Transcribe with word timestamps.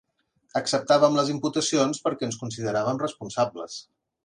Acceptàvem 0.59 1.17
les 1.19 1.29
imputacions 1.33 2.01
perquè 2.07 2.27
ens 2.29 2.39
en 2.41 2.43
consideràvem 2.47 3.05
responsables. 3.07 3.79